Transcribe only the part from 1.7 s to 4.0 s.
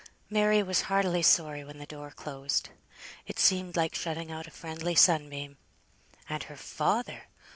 the door closed; it seemed like